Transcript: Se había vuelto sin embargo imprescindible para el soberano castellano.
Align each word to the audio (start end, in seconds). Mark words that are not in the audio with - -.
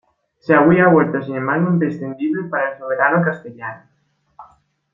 Se 0.39 0.55
había 0.55 0.87
vuelto 0.87 1.21
sin 1.21 1.35
embargo 1.35 1.69
imprescindible 1.69 2.49
para 2.49 2.71
el 2.71 2.79
soberano 2.79 3.23
castellano. 3.23 3.83